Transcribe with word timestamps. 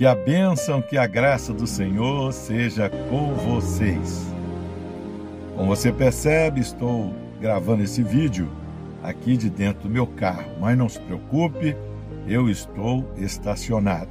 Que 0.00 0.06
a 0.06 0.14
bênção, 0.14 0.80
que 0.80 0.96
a 0.96 1.06
graça 1.06 1.52
do 1.52 1.66
Senhor 1.66 2.32
seja 2.32 2.88
com 2.88 3.34
vocês. 3.34 4.24
Como 5.54 5.76
você 5.76 5.92
percebe, 5.92 6.58
estou 6.58 7.12
gravando 7.38 7.82
esse 7.82 8.02
vídeo 8.02 8.50
aqui 9.02 9.36
de 9.36 9.50
dentro 9.50 9.82
do 9.82 9.90
meu 9.90 10.06
carro, 10.06 10.52
mas 10.58 10.78
não 10.78 10.88
se 10.88 10.98
preocupe, 11.00 11.76
eu 12.26 12.48
estou 12.48 13.12
estacionado. 13.18 14.08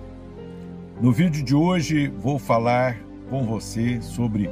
No 1.01 1.11
vídeo 1.11 1.43
de 1.43 1.55
hoje 1.55 2.07
vou 2.07 2.37
falar 2.37 2.95
com 3.27 3.43
você 3.43 3.99
sobre 3.99 4.47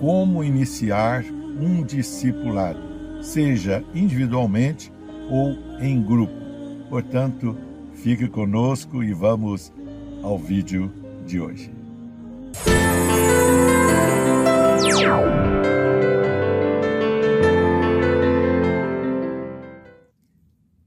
como 0.00 0.42
iniciar 0.42 1.22
um 1.60 1.82
discipulado, 1.82 2.80
seja 3.22 3.84
individualmente 3.94 4.90
ou 5.28 5.54
em 5.82 6.02
grupo. 6.02 6.32
Portanto, 6.88 7.58
fique 7.92 8.26
conosco 8.26 9.04
e 9.04 9.12
vamos 9.12 9.70
ao 10.22 10.38
vídeo 10.38 10.90
de 11.26 11.40
hoje. 11.40 11.70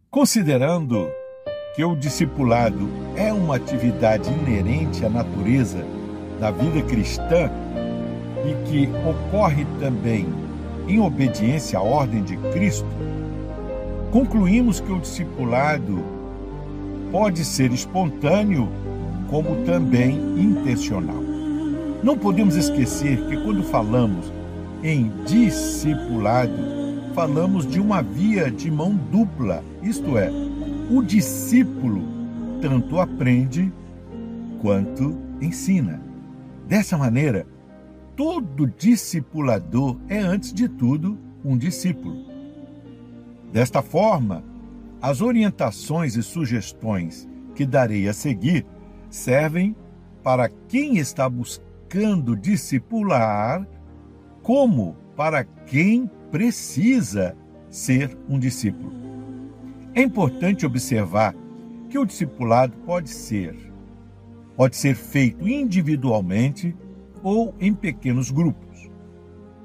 Considerando 0.09 1.09
que 1.75 1.83
o 1.83 1.95
discipulado 1.95 2.89
é 3.17 3.33
uma 3.33 3.57
atividade 3.57 4.29
inerente 4.31 5.05
à 5.05 5.09
natureza 5.09 5.85
da 6.39 6.49
vida 6.51 6.81
cristã 6.81 7.51
e 8.45 8.69
que 8.69 8.89
ocorre 9.07 9.65
também 9.79 10.25
em 10.87 10.99
obediência 10.99 11.79
à 11.79 11.81
ordem 11.81 12.23
de 12.23 12.37
Cristo, 12.53 12.87
concluímos 14.11 14.79
que 14.79 14.91
o 14.91 14.99
discipulado 14.99 16.03
pode 17.11 17.43
ser 17.43 17.71
espontâneo 17.71 18.69
como 19.29 19.63
também 19.65 20.15
intencional. 20.37 21.23
Não 22.03 22.17
podemos 22.17 22.55
esquecer 22.55 23.17
que 23.27 23.37
quando 23.37 23.63
falamos 23.63 24.31
em 24.83 25.11
discipulado, 25.25 26.53
falamos 27.13 27.65
de 27.65 27.79
uma 27.79 28.01
via 28.01 28.51
de 28.51 28.69
mão 28.69 28.95
dupla, 29.11 29.63
isto 29.81 30.17
é, 30.17 30.29
o 30.91 31.01
discípulo 31.01 32.03
tanto 32.61 32.99
aprende 32.99 33.71
quanto 34.61 35.17
ensina. 35.41 36.01
Dessa 36.67 36.97
maneira, 36.97 37.47
todo 38.15 38.67
discipulador 38.67 39.97
é, 40.07 40.19
antes 40.19 40.53
de 40.53 40.67
tudo, 40.67 41.17
um 41.43 41.57
discípulo. 41.57 42.25
Desta 43.51 43.81
forma, 43.81 44.43
as 45.01 45.21
orientações 45.21 46.15
e 46.15 46.23
sugestões 46.23 47.27
que 47.55 47.65
darei 47.65 48.07
a 48.07 48.13
seguir 48.13 48.65
servem 49.15 49.75
para 50.21 50.49
quem 50.67 50.97
está 50.97 51.29
buscando 51.29 52.35
discipular, 52.35 53.65
como 54.43 54.95
para 55.15 55.43
quem 55.43 56.09
precisa 56.31 57.35
ser 57.69 58.17
um 58.27 58.37
discípulo. 58.37 58.93
É 59.93 60.01
importante 60.01 60.65
observar 60.65 61.33
que 61.89 61.97
o 61.97 62.05
discipulado 62.05 62.75
pode 62.85 63.09
ser 63.09 63.55
pode 64.55 64.77
ser 64.77 64.95
feito 64.95 65.47
individualmente 65.47 66.75
ou 67.21 67.53
em 67.59 67.73
pequenos 67.73 68.31
grupos. 68.31 68.89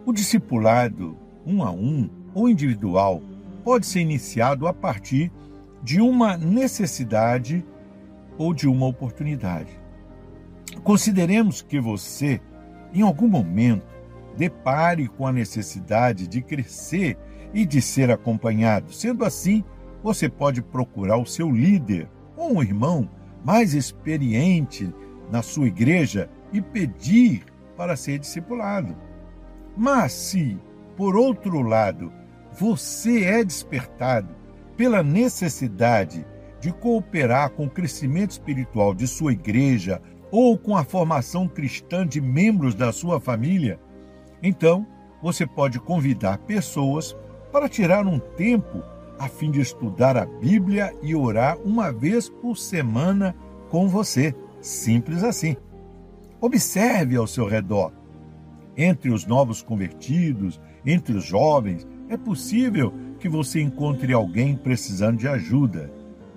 O 0.05 0.13
discipulado 0.13 1.17
um 1.47 1.63
a 1.63 1.71
um 1.71 2.11
ou 2.35 2.49
individual 2.49 3.23
pode 3.63 3.87
ser 3.87 4.01
iniciado 4.01 4.67
a 4.67 4.75
partir 4.75 5.31
de 5.83 6.01
uma 6.01 6.37
necessidade 6.37 7.65
ou 8.41 8.55
de 8.55 8.67
uma 8.67 8.87
oportunidade. 8.87 9.79
Consideremos 10.83 11.61
que 11.61 11.79
você, 11.79 12.41
em 12.91 13.03
algum 13.03 13.29
momento, 13.29 13.85
depare 14.35 15.09
com 15.09 15.27
a 15.27 15.33
necessidade 15.33 16.27
de 16.27 16.41
crescer 16.41 17.19
e 17.53 17.67
de 17.67 17.83
ser 17.83 18.11
acompanhado. 18.11 18.95
Sendo 18.95 19.27
assim, 19.27 19.63
você 20.03 20.27
pode 20.27 20.63
procurar 20.63 21.19
o 21.19 21.27
seu 21.27 21.51
líder 21.51 22.09
ou 22.35 22.55
um 22.55 22.63
irmão 22.63 23.11
mais 23.45 23.75
experiente 23.75 24.91
na 25.31 25.43
sua 25.43 25.67
igreja 25.67 26.31
e 26.51 26.63
pedir 26.63 27.45
para 27.77 27.95
ser 27.95 28.19
discipulado. 28.19 28.97
Mas 29.77 30.13
se, 30.13 30.59
por 30.97 31.15
outro 31.15 31.61
lado, 31.61 32.11
você 32.59 33.23
é 33.23 33.45
despertado 33.45 34.35
pela 34.79 35.03
necessidade 35.03 36.25
de 36.61 36.73
cooperar 36.73 37.51
com 37.51 37.65
o 37.65 37.71
crescimento 37.71 38.33
espiritual 38.33 38.95
de 38.95 39.07
sua 39.09 39.33
igreja 39.33 40.01
ou 40.31 40.57
com 40.57 40.77
a 40.77 40.85
formação 40.85 41.49
cristã 41.49 42.07
de 42.07 42.21
membros 42.21 42.75
da 42.75 42.93
sua 42.93 43.19
família, 43.19 43.81
então 44.43 44.87
você 45.23 45.47
pode 45.47 45.79
convidar 45.79 46.39
pessoas 46.39 47.17
para 47.53 47.69
tirar 47.69 48.07
um 48.07 48.19
tempo 48.19 48.83
a 49.19 49.29
fim 49.29 49.51
de 49.51 49.61
estudar 49.61 50.17
a 50.17 50.25
Bíblia 50.25 50.95
e 51.03 51.15
orar 51.15 51.59
uma 51.59 51.93
vez 51.93 52.29
por 52.29 52.57
semana 52.57 53.35
com 53.69 53.87
você. 53.87 54.35
Simples 54.63 55.23
assim. 55.23 55.57
Observe 56.41 57.17
ao 57.17 57.27
seu 57.27 57.47
redor. 57.47 57.93
Entre 58.77 59.11
os 59.11 59.27
novos 59.27 59.61
convertidos, 59.61 60.59
entre 60.87 61.15
os 61.15 61.25
jovens, 61.25 61.87
é 62.09 62.17
possível 62.17 62.95
que 63.19 63.29
você 63.29 63.61
encontre 63.61 64.15
alguém 64.15 64.57
precisando 64.57 65.19
de 65.19 65.29
ajuda. 65.29 65.93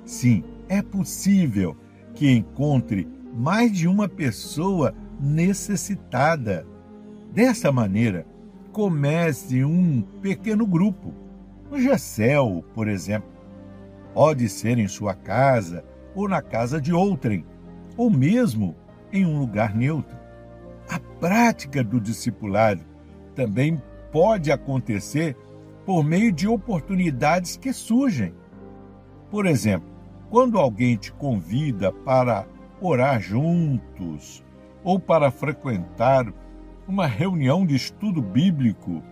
Sim, 0.05 0.43
é 0.67 0.81
possível 0.81 1.75
que 2.13 2.29
encontre 2.29 3.07
mais 3.33 3.71
de 3.71 3.87
uma 3.87 4.07
pessoa 4.07 4.93
necessitada. 5.19 6.65
Dessa 7.31 7.71
maneira, 7.71 8.25
comece 8.71 9.63
um 9.63 10.01
pequeno 10.21 10.65
grupo. 10.65 11.13
No 11.69 11.79
Gessel, 11.79 12.63
por 12.73 12.87
exemplo. 12.87 13.31
Pode 14.13 14.47
ser 14.49 14.77
em 14.77 14.87
sua 14.87 15.15
casa 15.15 15.83
ou 16.13 16.27
na 16.27 16.41
casa 16.41 16.79
de 16.79 16.93
outrem, 16.93 17.45
ou 17.97 18.09
mesmo 18.09 18.75
em 19.11 19.25
um 19.25 19.39
lugar 19.39 19.75
neutro. 19.75 20.15
A 20.89 20.99
prática 20.99 21.83
do 21.83 21.99
discipulado 21.99 22.81
também 23.33 23.81
pode 24.11 24.51
acontecer 24.51 25.35
por 25.85 26.03
meio 26.03 26.31
de 26.31 26.47
oportunidades 26.47 27.57
que 27.57 27.73
surgem. 27.73 28.33
Por 29.31 29.45
exemplo, 29.45 29.92
quando 30.33 30.57
alguém 30.57 30.97
te 30.97 31.11
convida 31.13 31.91
para 31.91 32.47
orar 32.81 33.21
juntos 33.21 34.43
ou 34.83 34.99
para 34.99 35.29
frequentar 35.29 36.25
uma 36.87 37.05
reunião 37.05 37.63
de 37.63 37.75
estudo 37.75 38.19
bíblico, 38.19 39.03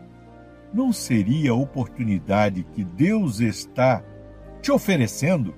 não 0.74 0.92
seria 0.92 1.52
a 1.52 1.54
oportunidade 1.54 2.64
que 2.64 2.84
Deus 2.84 3.40
está 3.40 4.04
te 4.64 4.72
oferecendo 4.72 5.54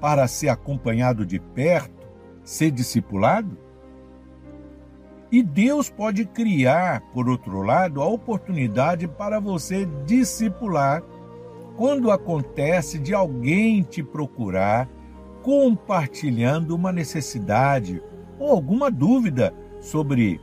para 0.00 0.26
ser 0.26 0.48
acompanhado 0.48 1.24
de 1.24 1.38
perto, 1.38 2.08
ser 2.42 2.72
discipulado? 2.72 3.56
E 5.30 5.44
Deus 5.44 5.88
pode 5.88 6.24
criar, 6.24 7.02
por 7.12 7.28
outro 7.28 7.62
lado, 7.62 8.02
a 8.02 8.04
oportunidade 8.04 9.06
para 9.06 9.38
você 9.38 9.86
discipular 10.04 11.04
quando 11.76 12.10
acontece 12.10 12.98
de 12.98 13.14
alguém 13.14 13.80
te 13.80 14.02
procurar 14.02 14.88
compartilhando 15.44 16.74
uma 16.74 16.90
necessidade 16.90 18.02
ou 18.38 18.50
alguma 18.50 18.90
dúvida 18.90 19.52
sobre 19.78 20.40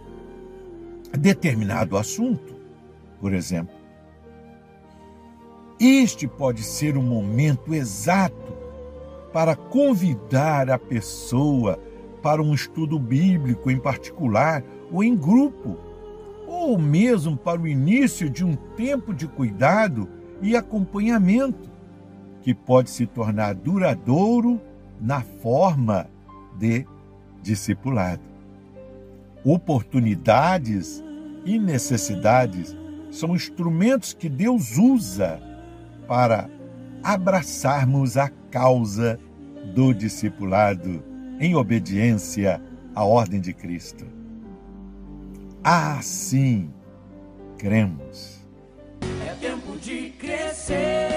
determinado 1.17 1.97
assunto, 1.97 2.55
por 3.19 3.33
exemplo. 3.33 3.75
Este 5.79 6.27
pode 6.27 6.61
ser 6.61 6.95
o 6.95 7.01
momento 7.01 7.73
exato 7.73 8.53
para 9.33 9.55
convidar 9.55 10.69
a 10.69 10.77
pessoa 10.77 11.79
para 12.21 12.39
um 12.39 12.53
estudo 12.53 12.99
bíblico 12.99 13.71
em 13.71 13.79
particular 13.79 14.63
ou 14.91 15.03
em 15.03 15.15
grupo, 15.15 15.79
ou 16.47 16.77
mesmo 16.77 17.35
para 17.35 17.59
o 17.59 17.67
início 17.67 18.29
de 18.29 18.45
um 18.45 18.55
tempo 18.55 19.15
de 19.15 19.27
cuidado 19.27 20.07
e 20.43 20.55
acompanhamento, 20.55 21.71
que 22.43 22.53
pode 22.53 22.91
se 22.91 23.07
tornar 23.07 23.55
duradouro 23.55 24.61
na 25.01 25.21
forma 25.21 26.07
de 26.57 26.85
discipulado. 27.41 28.21
Oportunidades 29.43 31.03
e 31.43 31.57
necessidades 31.57 32.77
são 33.09 33.35
instrumentos 33.35 34.13
que 34.13 34.29
Deus 34.29 34.77
usa 34.77 35.41
para 36.07 36.49
abraçarmos 37.03 38.15
a 38.15 38.29
causa 38.51 39.19
do 39.73 39.93
discipulado 39.93 41.03
em 41.39 41.55
obediência 41.55 42.61
à 42.93 43.03
ordem 43.03 43.41
de 43.41 43.53
Cristo. 43.53 44.05
Assim 45.63 46.69
cremos. 47.57 48.39
É 49.27 49.33
tempo 49.35 49.77
de 49.77 50.11
crescer. 50.11 51.10